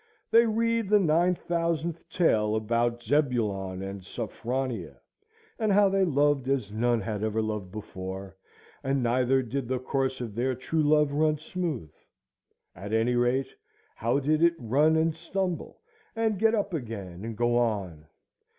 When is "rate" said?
13.13-13.53